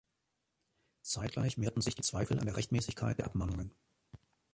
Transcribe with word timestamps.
Zeitgleich 1.03 1.57
mehrten 1.59 1.81
sich 1.83 1.93
die 1.93 2.01
Zweifel 2.01 2.39
an 2.39 2.45
der 2.47 2.57
Rechtmäßigkeit 2.57 3.19
der 3.19 3.27
Abmahnungen. 3.27 3.71